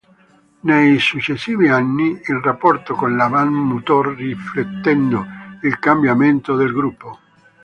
Nei 0.61 0.97
successivi 0.97 1.67
anni, 1.67 2.19
il 2.25 2.37
rapporto 2.41 2.95
con 2.95 3.15
la 3.15 3.29
band 3.29 3.51
mutò 3.53 4.01
riflettendo 4.01 5.23
il 5.61 5.77
cambiamento 5.77 6.55
del 6.55 6.73
gruppo. 6.73 7.19